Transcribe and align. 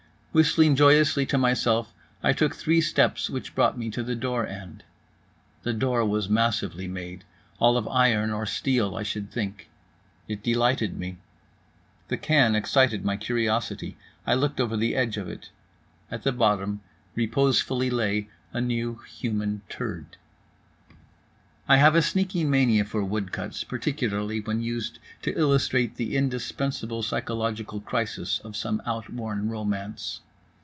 Whistling 0.33 0.77
joyously 0.77 1.25
to 1.25 1.37
myself, 1.37 1.93
I 2.23 2.31
took 2.31 2.55
three 2.55 2.79
steps 2.79 3.29
which 3.29 3.53
brought 3.53 3.77
me 3.77 3.89
to 3.89 4.01
the 4.01 4.15
door 4.15 4.47
end. 4.47 4.85
The 5.63 5.73
door 5.73 6.05
was 6.05 6.29
massively 6.29 6.87
made, 6.87 7.25
all 7.59 7.75
of 7.75 7.85
iron 7.89 8.31
or 8.31 8.45
steel 8.45 8.95
I 8.95 9.03
should 9.03 9.29
think. 9.29 9.69
It 10.29 10.41
delighted 10.41 10.97
me. 10.97 11.17
The 12.07 12.15
can 12.15 12.55
excited 12.55 13.03
my 13.03 13.17
curiosity. 13.17 13.97
I 14.25 14.35
looked 14.35 14.61
over 14.61 14.77
the 14.77 14.95
edge 14.95 15.17
of 15.17 15.27
it. 15.27 15.49
At 16.09 16.23
the 16.23 16.31
bottom 16.31 16.79
reposefully 17.13 17.89
lay 17.89 18.29
a 18.53 18.61
new 18.61 19.01
human 19.17 19.63
turd. 19.67 20.15
I 21.67 21.77
have 21.77 21.95
a 21.95 22.01
sneaking 22.01 22.49
mania 22.49 22.83
for 22.83 23.01
wood 23.01 23.31
cuts, 23.31 23.63
particularly 23.63 24.41
when 24.41 24.61
used 24.61 24.99
to 25.21 25.39
illustrate 25.39 25.95
the 25.95 26.17
indispensable 26.17 27.01
psychological 27.01 27.79
crisis 27.79 28.39
of 28.39 28.57
some 28.57 28.81
outworn 28.85 29.47
romance. 29.47 30.19